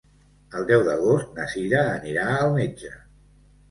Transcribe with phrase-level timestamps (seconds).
[0.59, 2.95] El deu d'agost na Sira anirà al metge.